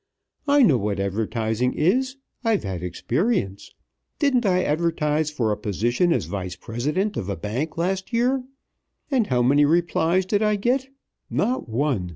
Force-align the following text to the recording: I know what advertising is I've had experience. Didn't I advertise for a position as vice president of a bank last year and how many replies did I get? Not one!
I 0.47 0.63
know 0.63 0.79
what 0.79 0.99
advertising 0.99 1.73
is 1.73 2.15
I've 2.43 2.63
had 2.63 2.81
experience. 2.81 3.71
Didn't 4.17 4.47
I 4.47 4.63
advertise 4.63 5.29
for 5.29 5.51
a 5.51 5.57
position 5.57 6.11
as 6.11 6.25
vice 6.25 6.55
president 6.55 7.17
of 7.17 7.29
a 7.29 7.35
bank 7.37 7.77
last 7.77 8.11
year 8.11 8.43
and 9.11 9.27
how 9.27 9.43
many 9.43 9.63
replies 9.63 10.25
did 10.25 10.41
I 10.41 10.55
get? 10.55 10.87
Not 11.29 11.69
one! 11.69 12.09